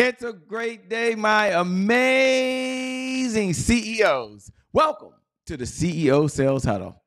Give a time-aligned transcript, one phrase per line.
[0.00, 4.48] It's a great day, my amazing CEOs.
[4.72, 5.14] Welcome
[5.46, 7.02] to the CEO Sales Huddle.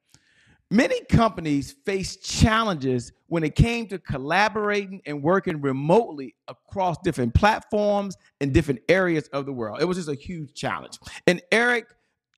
[0.70, 8.18] Many companies face challenges when it came to collaborating and working remotely across different platforms
[8.42, 9.80] and different areas of the world.
[9.80, 11.00] It was just a huge challenge.
[11.28, 11.86] And Eric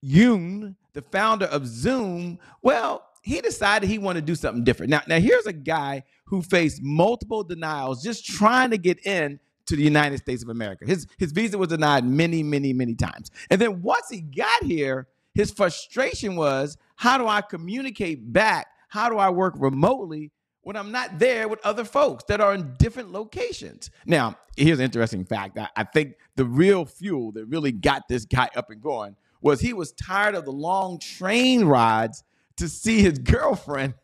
[0.03, 4.91] Yuan, the founder of Zoom, well, he decided he wanted to do something different.
[4.91, 9.75] Now, now here's a guy who faced multiple denials just trying to get in to
[9.75, 10.85] the United States of America.
[10.85, 13.31] His his visa was denied many, many, many times.
[13.49, 18.67] And then once he got here, his frustration was, how do I communicate back?
[18.89, 22.75] How do I work remotely when I'm not there with other folks that are in
[22.77, 23.89] different locations?
[24.05, 25.57] Now, here's an interesting fact.
[25.57, 29.59] I, I think the real fuel that really got this guy up and going was
[29.59, 32.23] he was tired of the long train rides
[32.57, 33.95] to see his girlfriend.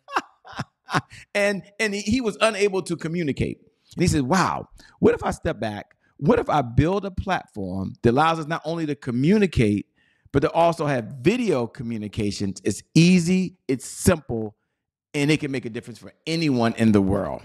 [1.36, 3.60] and and he, he was unable to communicate.
[3.96, 4.68] And he said, Wow,
[5.00, 5.96] what if I step back?
[6.18, 9.88] What if I build a platform that allows us not only to communicate,
[10.32, 12.62] but to also have video communications?
[12.64, 14.56] It's easy, it's simple,
[15.14, 17.42] and it can make a difference for anyone in the world.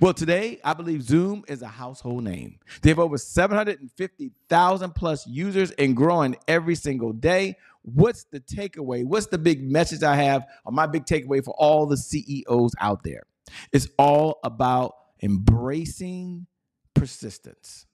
[0.00, 2.58] Well, today, I believe Zoom is a household name.
[2.82, 7.56] They have over 750,000 plus users and growing every single day.
[7.82, 9.04] What's the takeaway?
[9.04, 13.04] What's the big message I have, or my big takeaway for all the CEOs out
[13.04, 13.22] there?
[13.72, 14.94] It's all about
[15.26, 16.46] embracing
[16.94, 17.86] persistence.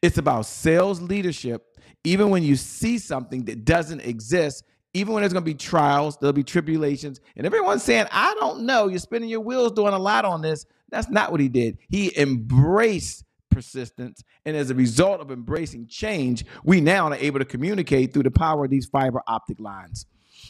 [0.00, 1.78] It's about sales leadership.
[2.04, 6.16] Even when you see something that doesn't exist, even when there's going to be trials,
[6.16, 9.98] there'll be tribulations, and everyone's saying, I don't know, you're spinning your wheels doing a
[9.98, 10.64] lot on this.
[10.88, 11.76] That's not what he did.
[11.90, 14.22] He embraced persistence.
[14.44, 18.30] And as a result of embracing change, we now are able to communicate through the
[18.30, 20.06] power of these fiber optic lines.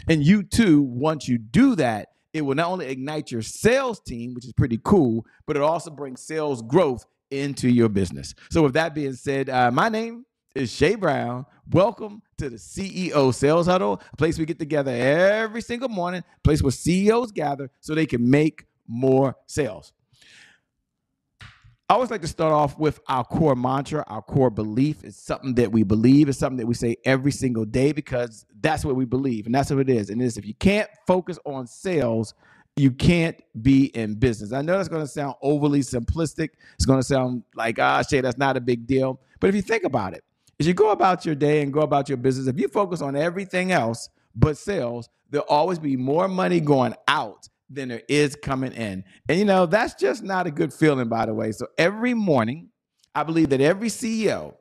[0.08, 4.34] And you too, once you do that, it will not only ignite your sales team,
[4.34, 8.34] which is pretty cool, but it also brings sales growth into your business.
[8.50, 11.46] So, with that being said, uh, my name is Che Brown.
[11.70, 16.40] Welcome to the CEO Sales Huddle, a place we get together every single morning, a
[16.42, 19.92] place where CEOs gather so they can make more sales.
[21.88, 25.04] I always like to start off with our core mantra, our core belief.
[25.04, 26.28] It's something that we believe.
[26.28, 29.70] It's something that we say every single day because that's what we believe and that's
[29.70, 30.10] what it is.
[30.10, 32.34] And it is if you can't focus on sales,
[32.74, 34.52] you can't be in business.
[34.52, 36.50] I know that's going to sound overly simplistic.
[36.74, 39.20] It's going to sound like, ah, Che, that's not a big deal.
[39.38, 40.24] But if you think about it,
[40.58, 43.14] as you go about your day and go about your business, if you focus on
[43.14, 48.72] everything else but sales, there'll always be more money going out than there is coming
[48.72, 49.04] in.
[49.28, 51.52] And you know, that's just not a good feeling, by the way.
[51.52, 52.68] So every morning,
[53.14, 54.54] I believe that every CEO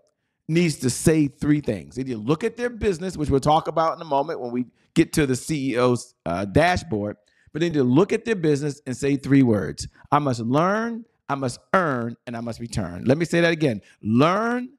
[0.47, 1.95] needs to say three things.
[1.95, 5.13] To look at their business, which we'll talk about in a moment when we get
[5.13, 7.17] to the CEO's uh, dashboard,
[7.51, 11.05] but they need to look at their business and say three words I must learn,
[11.29, 13.05] I must earn, and I must return.
[13.05, 14.69] Let me say that again learn,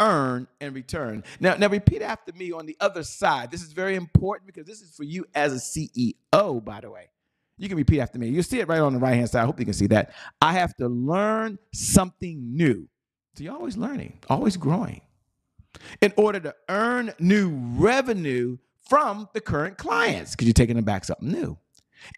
[0.00, 1.24] earn, and return.
[1.40, 3.50] Now, now repeat after me on the other side.
[3.50, 7.10] This is very important because this is for you as a CEO, by the way.
[7.56, 8.28] You can repeat after me.
[8.28, 9.42] You'll see it right on the right hand side.
[9.42, 10.12] I hope you can see that.
[10.40, 12.88] I have to learn something new.
[13.36, 15.00] So you're always learning, always growing
[16.00, 21.04] in order to earn new revenue from the current clients because you're taking them back
[21.04, 21.58] something new.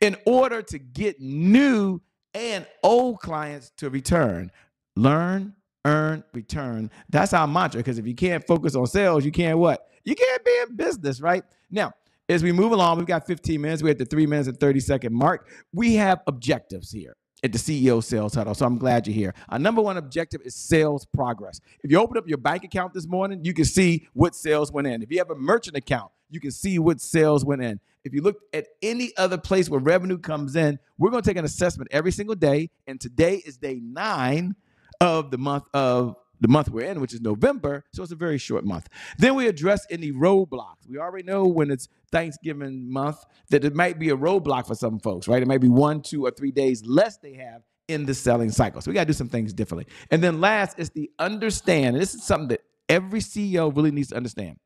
[0.00, 2.00] In order to get new
[2.34, 4.50] and old clients to return,
[4.96, 5.54] learn,
[5.84, 6.90] earn, return.
[7.08, 9.88] That's our mantra because if you can't focus on sales, you can't what?
[10.04, 11.44] You can't be in business, right?
[11.70, 11.92] Now,
[12.28, 13.82] as we move along, we've got 15 minutes.
[13.82, 15.48] We're at the three minutes and 30 second mark.
[15.72, 18.54] We have objectives here at the CEO Sales Huddle.
[18.54, 19.34] So I'm glad you're here.
[19.48, 21.60] Our number one objective is sales progress.
[21.82, 24.86] If you open up your bank account this morning, you can see what sales went
[24.88, 25.02] in.
[25.02, 27.78] If you have a merchant account, you can see what sales went in.
[28.04, 31.36] If you look at any other place where revenue comes in, we're going to take
[31.36, 32.70] an assessment every single day.
[32.86, 34.56] And today is day nine
[35.00, 37.84] of the month of the month we're in, which is November.
[37.92, 38.88] So it's a very short month.
[39.18, 40.88] Then we address any roadblocks.
[40.88, 44.98] We already know when it's Thanksgiving month that it might be a roadblock for some
[45.00, 45.42] folks, right?
[45.42, 48.80] It might be one, two, or three days less they have in the selling cycle.
[48.80, 49.86] So we got to do some things differently.
[50.10, 51.96] And then last is the understand.
[51.96, 54.56] And this is something that every CEO really needs to understand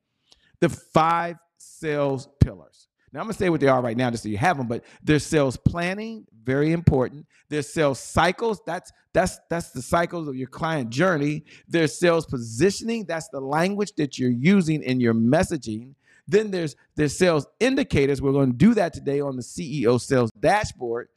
[0.61, 2.89] the five sales pillars.
[3.13, 4.69] Now I'm gonna say what they are right now, just so you have them.
[4.69, 7.27] But there's sales planning, very important.
[7.49, 8.61] There's sales cycles.
[8.67, 11.45] That's that's that's the cycles of your client journey.
[11.67, 13.07] There's sales positioning.
[13.07, 15.95] That's the language that you're using in your messaging.
[16.29, 18.23] Then there's there's sales indicators.
[18.23, 21.09] We're going to do that today on the CEO sales dashboard.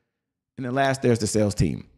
[0.57, 1.89] And then last, there's the sales team.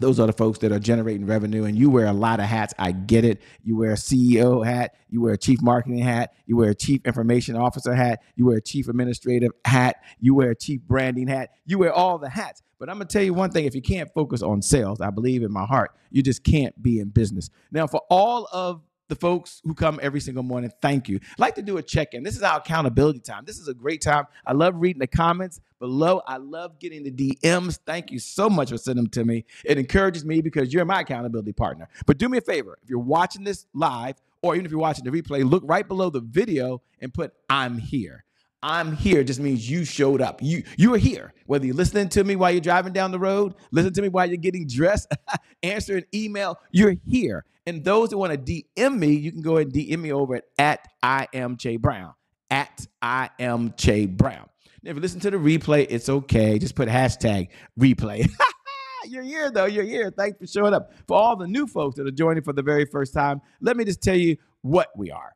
[0.00, 2.74] Those are the folks that are generating revenue and you wear a lot of hats.
[2.78, 3.40] I get it.
[3.62, 7.04] You wear a ceo hat you wear a chief marketing hat you wear a chief
[7.04, 11.50] information officer hat you wear a chief administrative hat you wear a chief branding hat
[11.66, 12.62] you wear all the hats.
[12.78, 15.42] But i'm to tell you one thing if you can't focus on sales i believe
[15.42, 17.50] in my heart you just can't be in business.
[17.70, 21.20] Now for all of the folks who come every single morning, thank you.
[21.32, 22.22] I'd like to do a check in.
[22.22, 23.44] This is our accountability time.
[23.44, 24.24] This is a great time.
[24.46, 26.22] I love reading the comments below.
[26.26, 27.78] I love getting the DMs.
[27.84, 29.44] Thank you so much for sending them to me.
[29.64, 31.88] It encourages me because you're my accountability partner.
[32.06, 35.04] But do me a favor if you're watching this live, or even if you're watching
[35.04, 38.24] the replay, look right below the video and put I'm here.
[38.62, 40.42] I'm here just means you showed up.
[40.42, 41.32] You you are here.
[41.46, 44.26] Whether you're listening to me while you're driving down the road, listen to me while
[44.26, 45.10] you're getting dressed,
[45.62, 47.44] answer an email, you're here.
[47.70, 50.34] And those that want to DM me, you can go ahead and DM me over
[50.34, 52.14] at, at I am Che Brown.
[52.50, 54.48] At I am Che Brown.
[54.82, 56.58] Now, if you listen to the replay, it's okay.
[56.58, 58.28] Just put hashtag replay.
[59.06, 59.66] you're here though.
[59.66, 60.10] You're here.
[60.10, 60.90] Thanks for showing up.
[61.06, 63.84] For all the new folks that are joining for the very first time, let me
[63.84, 65.32] just tell you what we are.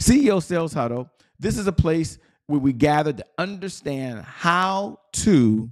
[0.00, 1.08] CEO Sales Huddle.
[1.38, 2.18] This is a place
[2.48, 5.70] where we gather to understand how to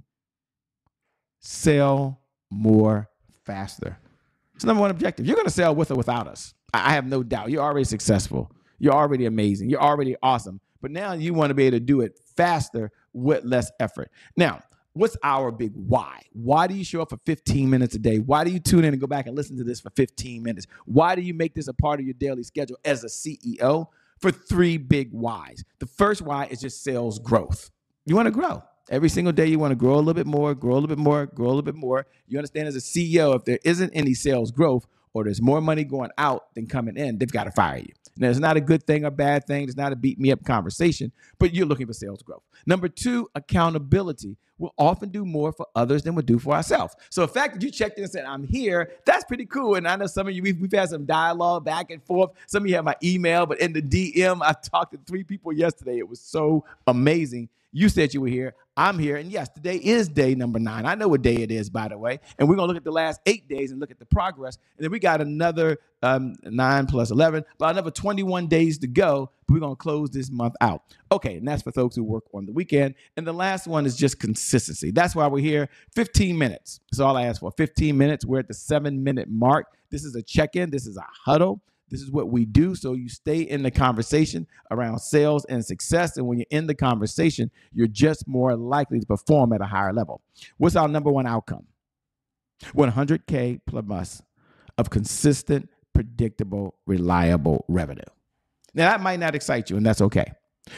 [1.41, 3.09] sell more
[3.43, 3.97] faster.
[4.55, 5.25] It's number one objective.
[5.25, 6.53] You're going to sell with or without us.
[6.73, 7.49] I have no doubt.
[7.49, 8.51] You're already successful.
[8.79, 9.69] You're already amazing.
[9.69, 10.59] You're already awesome.
[10.81, 14.11] But now you want to be able to do it faster with less effort.
[14.37, 14.61] Now,
[14.93, 16.21] what's our big why?
[16.33, 18.19] Why do you show up for 15 minutes a day?
[18.19, 20.67] Why do you tune in and go back and listen to this for 15 minutes?
[20.85, 23.87] Why do you make this a part of your daily schedule as a CEO?
[24.19, 25.65] For three big whys.
[25.79, 27.69] The first why is just sales growth.
[28.05, 28.63] You want to grow.
[28.89, 30.99] Every single day, you want to grow a little bit more, grow a little bit
[30.99, 32.05] more, grow a little bit more.
[32.27, 35.83] You understand as a CEO, if there isn't any sales growth or there's more money
[35.83, 37.93] going out than coming in, they've got to fire you.
[38.17, 39.63] Now, it's not a good thing or bad thing.
[39.63, 42.43] It's not a beat me up conversation, but you're looking for sales growth.
[42.67, 44.37] Number two, accountability.
[44.57, 46.95] We'll often do more for others than we do for ourselves.
[47.09, 49.75] So the fact that you checked in and said, I'm here, that's pretty cool.
[49.75, 52.31] And I know some of you, we've, we've had some dialogue back and forth.
[52.47, 55.51] Some of you have my email, but in the DM, I talked to three people
[55.51, 55.97] yesterday.
[55.97, 57.49] It was so amazing.
[57.73, 58.53] You said you were here.
[58.77, 59.15] I'm here.
[59.15, 60.85] And yes, today is day number nine.
[60.85, 62.19] I know what day it is, by the way.
[62.37, 64.57] And we're going to look at the last eight days and look at the progress.
[64.77, 69.31] And then we got another um, nine plus 11, about another 21 days to go.
[69.47, 70.81] But We're going to close this month out.
[71.09, 71.37] Okay.
[71.37, 72.95] And that's for folks who work on the weekend.
[73.15, 74.91] And the last one is just consistency.
[74.91, 76.81] That's why we're here 15 minutes.
[76.91, 78.25] That's all I ask for 15 minutes.
[78.25, 79.67] We're at the seven minute mark.
[79.89, 81.61] This is a check in, this is a huddle.
[81.89, 82.75] This is what we do.
[82.75, 86.17] So you stay in the conversation around sales and success.
[86.17, 89.93] And when you're in the conversation, you're just more likely to perform at a higher
[89.93, 90.21] level.
[90.57, 91.65] What's our number one outcome?
[92.73, 94.23] 100K plus
[94.77, 98.01] of consistent, predictable, reliable revenue.
[98.73, 100.33] Now, that might not excite you, and that's okay.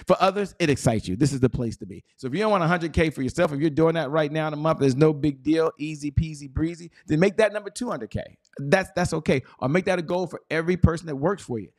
[0.06, 1.16] For others, it excites you.
[1.16, 2.04] This is the place to be.
[2.18, 4.54] So if you don't want 100K for yourself, if you're doing that right now in
[4.54, 8.22] a month, there's no big deal, easy peasy breezy, then make that number 200K.
[8.60, 9.44] That's that's okay.
[9.60, 11.70] Or make that a goal for every person that works for you.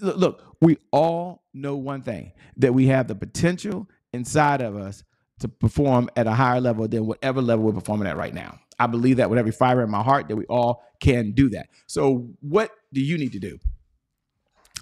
[0.00, 5.04] Look, look, we all know one thing that we have the potential inside of us
[5.40, 8.58] to perform at a higher level than whatever level we're performing at right now.
[8.78, 11.68] I believe that with every fiber in my heart that we all can do that.
[11.86, 13.58] So what do you need to do?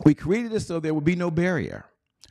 [0.04, 1.86] We created this so there would be no barrier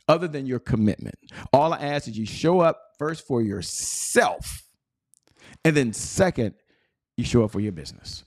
[0.08, 1.16] other than your commitment.
[1.52, 4.62] All I ask is you show up first for yourself,
[5.64, 6.54] and then second,
[7.16, 8.24] you show up for your business.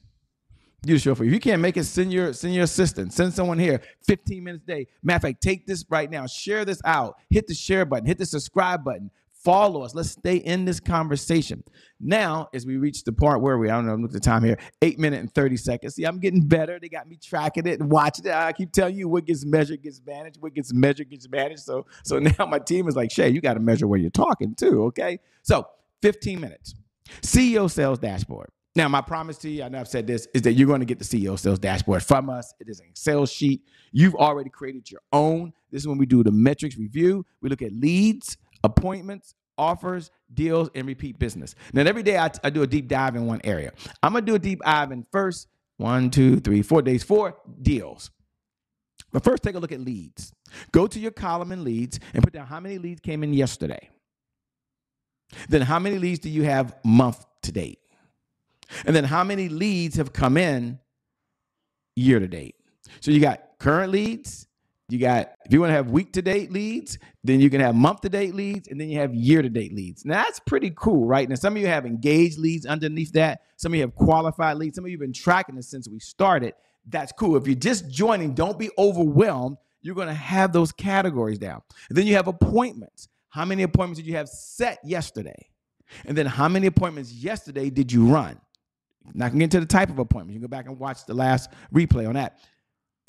[0.86, 1.30] You show for you.
[1.30, 4.64] If you can't make it, send your send your assistant, send someone here, 15 minutes
[4.64, 4.88] a day.
[5.04, 8.18] Matter of fact, take this right now, share this out, hit the share button, hit
[8.18, 9.12] the subscribe button,
[9.44, 9.96] follow us.
[9.96, 11.64] Let's stay in this conversation.
[12.00, 14.44] Now, as we reach the part where we, I don't know, look at the time
[14.44, 15.96] here, eight minutes and 30 seconds.
[15.96, 16.80] See, I'm getting better.
[16.80, 18.32] They got me tracking it and watching it.
[18.32, 21.64] I keep telling you what gets measured gets managed, what gets measured gets managed.
[21.64, 24.56] So, so now my team is like, Che, you got to measure where you're talking
[24.56, 24.84] too.
[24.86, 25.20] Okay.
[25.44, 25.68] So
[26.02, 26.76] 15 minutes.
[27.22, 28.50] CEO sales dashboard.
[28.80, 30.86] Now, my promise to you, I know I've said this, is that you're going to
[30.86, 32.54] get the CEO sales dashboard from us.
[32.62, 33.62] It is an Excel sheet.
[33.92, 35.52] You've already created your own.
[35.70, 37.26] This is when we do the metrics review.
[37.42, 41.56] We look at leads, appointments, offers, deals, and repeat business.
[41.74, 43.74] Now, every day I, I do a deep dive in one area.
[44.02, 48.12] I'm gonna do a deep dive in first one, two, three, four days, four deals.
[49.12, 50.32] But first, take a look at leads.
[50.72, 53.90] Go to your column in leads and put down how many leads came in yesterday.
[55.50, 57.80] Then, how many leads do you have month to date?
[58.86, 60.80] And then, how many leads have come in
[61.96, 62.56] year to date?
[63.02, 64.48] So, you got current leads,
[64.90, 67.76] you got, if you want to have week to date leads, then you can have
[67.76, 70.04] month to date leads, and then you have year to date leads.
[70.04, 71.30] Now that's pretty cool, right?
[71.30, 73.42] Now, some of you have engaged leads underneath that.
[73.58, 74.76] Some of you have qualified leads.
[74.76, 76.56] Some of you have been tracking this since we started.
[76.88, 77.38] That's cool.
[77.38, 79.58] If you're just joining, don't be overwhelmed.
[79.82, 81.62] You're going to have those categories down.
[81.90, 83.10] And then you have appointments.
[83.30, 85.50] How many appointments did you have set yesterday?
[86.06, 88.40] And then how many appointments yesterday did you run?
[89.14, 90.34] Not gonna get into the type of appointment.
[90.34, 92.40] You can go back and watch the last replay on that.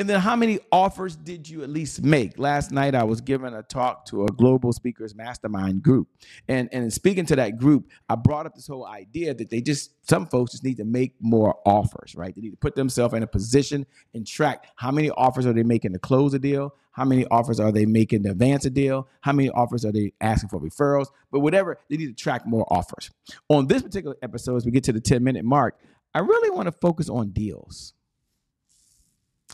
[0.01, 2.39] And then how many offers did you at least make?
[2.39, 6.09] Last night I was giving a talk to a global speakers mastermind group.
[6.49, 9.91] And, and speaking to that group, I brought up this whole idea that they just,
[10.09, 12.35] some folks just need to make more offers, right?
[12.35, 15.65] They need to put themselves in a position and track how many offers are they
[15.65, 16.75] making to close a deal?
[16.93, 19.07] How many offers are they making to advance a deal?
[19.21, 21.09] How many offers are they asking for referrals?
[21.31, 23.11] But whatever, they need to track more offers.
[23.51, 25.79] On this particular episode, as we get to the 10 minute mark,
[26.15, 27.93] I really want to focus on deals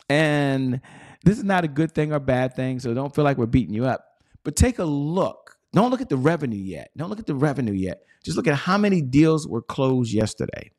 [0.09, 0.81] and
[1.25, 3.75] this is not a good thing or bad thing, so don't feel like we're beating
[3.75, 4.05] you up.
[4.45, 5.57] But take a look.
[5.73, 6.91] Don't look at the revenue yet.
[6.97, 8.03] Don't look at the revenue yet.
[8.25, 10.71] Just look at how many deals were closed yesterday.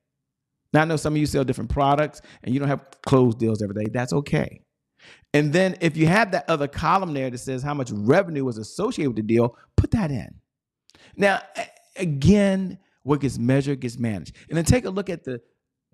[0.74, 3.62] Now, I know some of you sell different products and you don't have closed deals
[3.62, 3.90] every day.
[3.92, 4.62] That's okay.
[5.34, 8.58] And then if you have that other column there that says how much revenue was
[8.58, 10.34] associated with the deal, put that in.
[11.16, 11.42] Now,
[11.98, 14.36] again, what gets measured gets managed.
[14.50, 15.42] And then take a look at the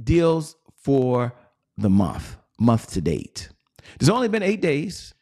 [0.04, 1.34] deals for
[1.78, 3.50] the month month to date.
[4.00, 5.14] There's only been eight days.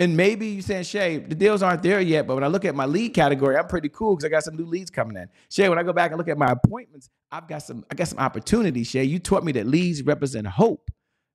[0.00, 2.74] And maybe you're saying, Che, the deals aren't there yet, but when I look at
[2.74, 5.28] my lead category, I'm pretty cool because I got some new leads coming in.
[5.50, 8.08] Che, when I go back and look at my appointments, I've got some, I got
[8.08, 8.90] some opportunities.
[8.90, 10.90] Che, you taught me that leads represent hope.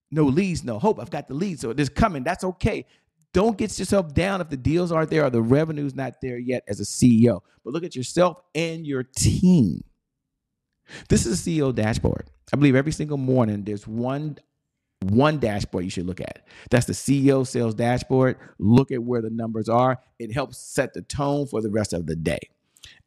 [0.09, 0.99] No leads, no hope.
[0.99, 2.23] I've got the leads, so it is coming.
[2.23, 2.85] That's okay.
[3.33, 6.63] Don't get yourself down if the deals aren't there or the revenue's not there yet
[6.67, 7.41] as a CEO.
[7.63, 9.83] But look at yourself and your team.
[11.09, 12.31] This is a CEO dashboard.
[12.53, 14.37] I believe every single morning there's one
[15.11, 16.45] one dashboard you should look at.
[16.69, 18.37] That's the CEO sales dashboard.
[18.59, 19.99] Look at where the numbers are.
[20.19, 22.39] It helps set the tone for the rest of the day.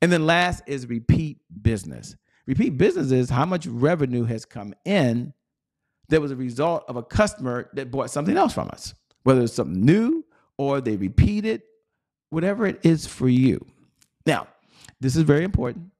[0.00, 2.16] And then last is repeat business.
[2.46, 5.32] Repeat business is how much revenue has come in
[6.08, 9.52] that was a result of a customer that bought something else from us, whether it's
[9.52, 10.24] something new
[10.56, 11.62] or they repeated,
[12.30, 13.64] whatever it is for you.
[14.26, 14.48] Now,
[15.00, 15.90] this is very important.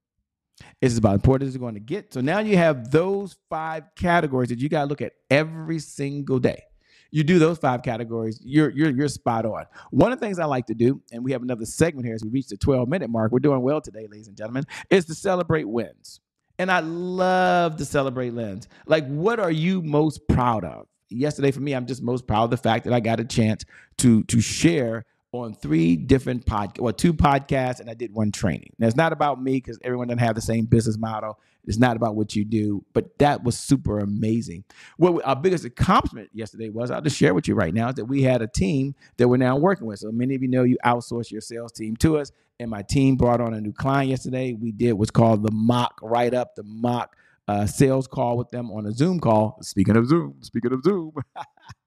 [0.81, 2.13] It's about important as you're going to get.
[2.13, 6.39] So now you have those five categories that you got to look at every single
[6.39, 6.63] day.
[7.11, 9.65] You do those five categories, you're you're you're spot on.
[9.91, 12.23] One of the things I like to do, and we have another segment here as
[12.23, 13.33] we reach the 12 minute mark.
[13.33, 16.21] We're doing well today, ladies and gentlemen, is to celebrate wins.
[16.59, 18.69] And I love to celebrate wins.
[18.87, 20.87] Like, what are you most proud of?
[21.09, 23.65] Yesterday, for me, I'm just most proud of the fact that I got a chance
[23.99, 28.73] to to share on three different podcasts, well, two podcasts, and I did one training.
[28.79, 31.39] Now, it's not about me because everyone doesn't have the same business model.
[31.67, 34.65] It's not about what you do, but that was super amazing.
[34.97, 38.07] What our biggest accomplishment yesterday was, I'll just share with you right now, is that
[38.07, 39.99] we had a team that we're now working with.
[39.99, 43.17] So many of you know you outsource your sales team to us, and my team
[43.17, 44.55] brought on a new client yesterday.
[44.55, 47.17] We did what's called the mock write up, the mock
[47.49, 49.59] uh, sales call with them on a Zoom call.
[49.61, 51.13] Speaking of Zoom, speaking of Zoom.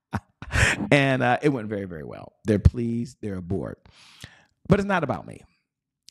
[0.91, 2.33] and uh, it went very, very well.
[2.45, 3.77] They're pleased, they're aboard.
[4.67, 5.41] But it's not about me.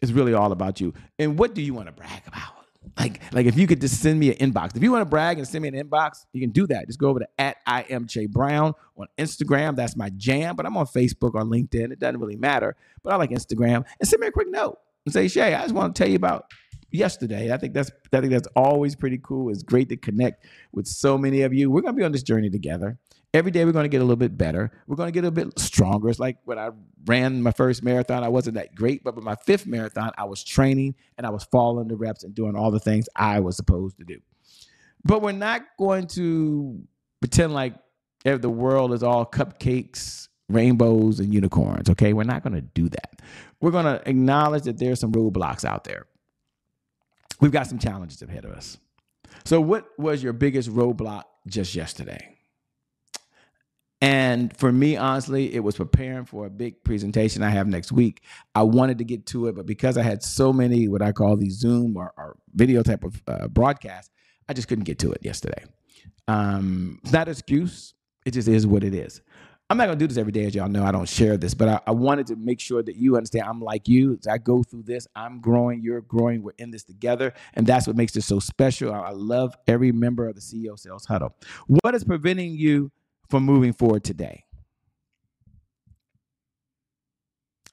[0.03, 0.95] It's really all about you.
[1.19, 2.55] And what do you want to brag about?
[2.99, 4.75] Like, like if you could just send me an inbox.
[4.75, 6.87] If you want to brag and send me an inbox, you can do that.
[6.87, 9.77] Just go over to at I am Che Brown on Instagram.
[9.77, 10.57] That's my jam.
[10.57, 11.93] But I'm on Facebook or LinkedIn.
[11.93, 12.77] It doesn't really matter.
[13.03, 13.85] But I like Instagram.
[13.99, 16.17] And send me a quick note and say, Che, I just want to tell you
[16.17, 16.47] about
[16.93, 17.53] yesterday.
[17.53, 19.51] I think that's I think that's always pretty cool.
[19.51, 21.71] It's great to connect with so many of you.
[21.71, 22.99] We're gonna be on this journey together
[23.33, 24.71] every day we're going to get a little bit better.
[24.87, 26.09] We're going to get a bit stronger.
[26.09, 26.71] It's like when I
[27.07, 30.43] ran my first marathon, I wasn't that great, but with my fifth marathon, I was
[30.43, 33.99] training and I was following the reps and doing all the things I was supposed
[33.99, 34.21] to do.
[35.05, 36.83] But we're not going to
[37.21, 37.75] pretend like
[38.25, 41.89] the world is all cupcakes, rainbows, and unicorns.
[41.89, 43.23] Okay, we're not going to do that.
[43.61, 46.07] We're going to acknowledge that there's some roadblocks out there.
[47.41, 48.79] We've got some challenges ahead of us.
[49.45, 52.37] So, what was your biggest roadblock just yesterday?
[54.03, 58.23] And for me, honestly, it was preparing for a big presentation I have next week.
[58.55, 61.37] I wanted to get to it, but because I had so many what I call
[61.37, 64.11] these Zoom or, or video type of uh, broadcasts,
[64.49, 65.65] I just couldn't get to it yesterday.
[66.29, 67.93] Um, it's not an excuse.
[68.25, 69.21] It just is what it is.
[69.71, 70.85] I'm not gonna do this every day, as y'all know.
[70.85, 73.61] I don't share this, but I, I wanted to make sure that you understand I'm
[73.61, 74.19] like you.
[74.19, 77.87] As I go through this, I'm growing, you're growing, we're in this together, and that's
[77.87, 78.93] what makes this so special.
[78.93, 81.37] I, love every member of the CEO Sales Huddle.
[81.69, 82.91] What is preventing you
[83.29, 84.45] from moving forward today?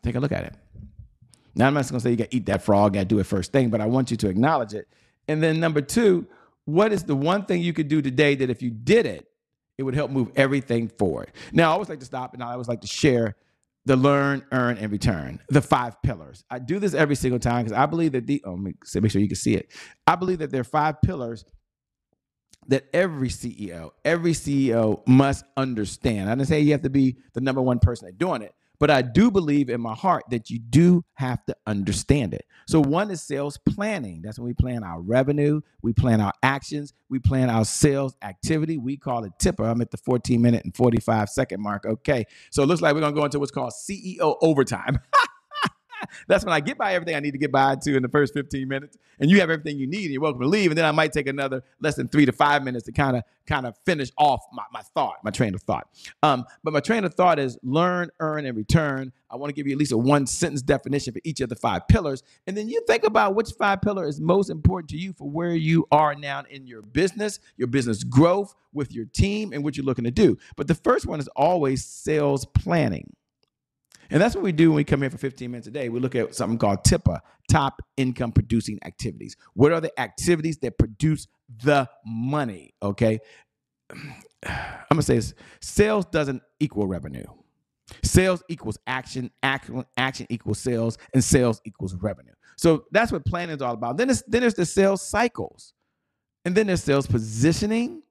[0.04, 0.54] Take a look at it.
[1.56, 3.25] Now, I'm not to say you got to eat that frog, got to do it
[3.25, 4.88] first thing, but I want you to acknowledge it.
[5.27, 6.27] And then, number two,
[6.66, 9.27] what is the one thing you could do today that if you did it,
[9.77, 11.31] it would help move everything forward?
[11.51, 13.36] Now, I always like to stop and I always like to share
[13.86, 16.43] the learn, earn, and return, the five pillars.
[16.50, 19.29] I do this every single time because I believe that the, oh, make sure you
[19.29, 19.72] can see it.
[20.05, 21.46] I believe that there are five pillars
[22.67, 26.29] that every CEO, every CEO must understand.
[26.29, 28.91] I didn't say you have to be the number one person at doing it, but
[28.91, 32.46] I do believe in my heart that you do have to understand it.
[32.67, 34.22] So, one is sales planning.
[34.22, 38.77] That's when we plan our revenue, we plan our actions, we plan our sales activity.
[38.77, 39.72] We call it TIPA.
[39.72, 41.86] I'm at the 14 minute and 45 second mark.
[41.86, 42.25] Okay.
[42.51, 45.00] So, it looks like we're going to go into what's called CEO overtime.
[46.27, 48.34] That's when I get by everything I need to get by to in the first
[48.34, 50.72] 15 minutes, and you have everything you need, and you're welcome to leave.
[50.72, 53.24] And then I might take another less than three to five minutes to kind of
[53.46, 55.88] kind of finish off my, my thought, my train of thought.
[56.22, 59.13] Um, but my train of thought is learn, earn, and return.
[59.30, 61.56] I want to give you at least a one sentence definition for each of the
[61.56, 62.24] five pillars.
[62.46, 65.56] And then you think about which five pillar is most important to you for where
[65.56, 69.86] you are now in your business, your business growth with your team, and what you're
[69.86, 70.38] looking to do.
[70.56, 73.13] But the first one is always sales planning.
[74.10, 75.90] And that's what we do when we come in for 15 minutes a day.
[75.90, 79.36] We look at something called TIPA, top income producing activities.
[79.54, 81.28] What are the activities that produce
[81.64, 82.74] the money?
[82.82, 83.20] Okay.
[84.46, 87.26] I'm gonna say this sales doesn't equal revenue.
[88.04, 92.34] Sales equals action, action, action equals sales, and sales equals revenue.
[92.58, 93.98] So that's what planning is all about.
[93.98, 95.74] Then, then there's the sales cycles,
[96.44, 98.02] and then there's sales positioning,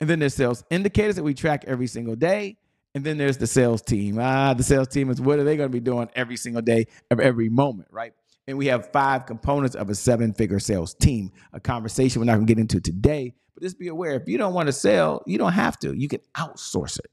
[0.00, 2.56] and then there's sales indicators that we track every single day,
[2.94, 4.18] and then there's the sales team.
[4.20, 6.86] Ah, the sales team is what are they going to be doing every single day
[7.10, 8.12] of every moment, right?
[8.46, 11.30] And we have five components of a seven figure sales team.
[11.52, 14.38] A conversation we're not going to get into today, but just be aware if you
[14.38, 15.94] don't want to sell, you don't have to.
[15.94, 17.10] You can outsource it.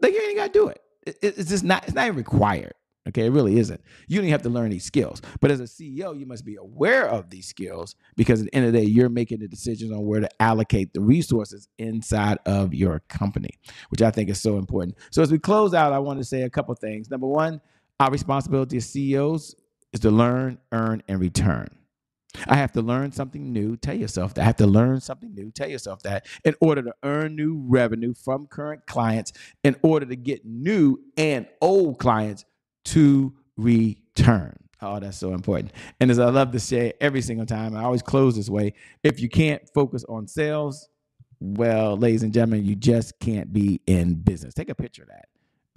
[0.00, 0.80] Like you ain't got to do it.
[1.06, 1.16] it.
[1.22, 2.74] It's just not, it's not even required.
[3.06, 3.82] Okay, it really isn't.
[4.08, 5.20] You don't have to learn these skills.
[5.40, 8.66] But as a CEO, you must be aware of these skills because at the end
[8.66, 12.72] of the day, you're making the decisions on where to allocate the resources inside of
[12.72, 13.50] your company,
[13.90, 14.96] which I think is so important.
[15.10, 17.10] So as we close out, I want to say a couple things.
[17.10, 17.60] Number one,
[18.00, 19.54] our responsibility as CEOs
[19.92, 21.68] is to learn, earn, and return.
[22.48, 23.76] I have to learn something new.
[23.76, 24.42] Tell yourself that.
[24.42, 25.50] I have to learn something new.
[25.50, 29.32] Tell yourself that in order to earn new revenue from current clients,
[29.62, 32.44] in order to get new and old clients
[32.84, 34.56] to return.
[34.80, 35.72] Oh, that's so important.
[36.00, 39.18] And as I love to say every single time, I always close this way if
[39.20, 40.88] you can't focus on sales,
[41.40, 44.54] well, ladies and gentlemen, you just can't be in business.
[44.54, 45.26] Take a picture of that.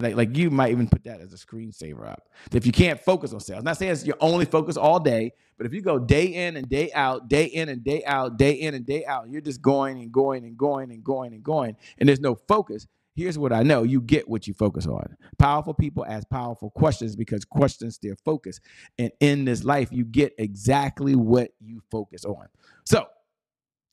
[0.00, 2.28] Like, like you might even put that as a screensaver up.
[2.52, 5.66] If you can't focus on sales, not saying it's your only focus all day, but
[5.66, 8.74] if you go day in and day out, day in and day out, day in
[8.74, 12.08] and day out, you're just going and going and going and going and going, and
[12.08, 12.86] there's no focus,
[13.18, 15.16] here's what I know you get what you focus on.
[15.38, 18.60] Powerful people ask powerful questions because questions steer focus.
[18.96, 22.46] And in this life, you get exactly what you focus on.
[22.84, 23.06] So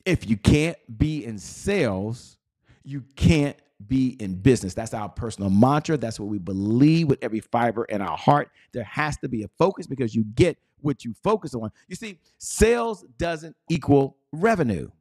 [0.05, 2.37] if you can't be in sales,
[2.83, 4.75] you can't be in business.
[4.75, 5.97] That's our personal mantra.
[5.97, 8.51] That's what we believe with every fiber in our heart.
[8.73, 11.71] There has to be a focus because you get what you focus on.
[11.87, 14.91] You see, sales doesn't equal revenue,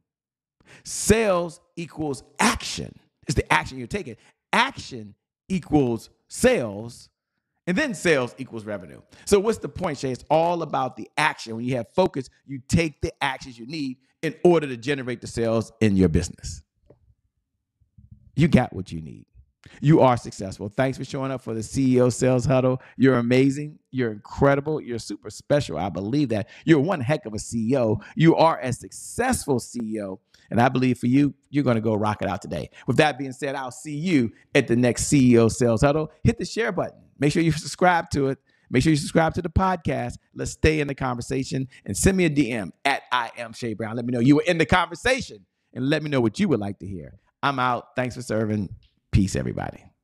[0.83, 2.99] sales equals action.
[3.27, 4.15] It's the action you're taking.
[4.53, 5.15] Action
[5.49, 7.09] equals sales,
[7.67, 9.01] and then sales equals revenue.
[9.25, 10.11] So, what's the point, Che?
[10.11, 11.55] It's all about the action.
[11.55, 15.27] When you have focus, you take the actions you need in order to generate the
[15.27, 16.61] sales in your business.
[18.35, 19.25] You got what you need.
[19.81, 20.69] You are successful.
[20.69, 22.81] Thanks for showing up for the CEO Sales Huddle.
[22.97, 23.79] You're amazing.
[23.91, 24.81] You're incredible.
[24.81, 25.77] You're super special.
[25.77, 26.49] I believe that.
[26.65, 28.01] You're one heck of a CEO.
[28.15, 30.19] You are a successful CEO.
[30.51, 32.69] And I believe for you, you're going to go rock it out today.
[32.87, 36.11] With that being said, I'll see you at the next CEO Sales Huddle.
[36.23, 36.99] Hit the share button.
[37.19, 38.37] Make sure you subscribe to it.
[38.69, 40.15] Make sure you subscribe to the podcast.
[40.33, 43.95] Let's stay in the conversation and send me a DM at I am Che Brown.
[43.95, 46.59] Let me know you were in the conversation and let me know what you would
[46.59, 47.19] like to hear.
[47.43, 47.95] I'm out.
[47.95, 48.69] Thanks for serving.
[49.15, 49.94] Peace, everybody.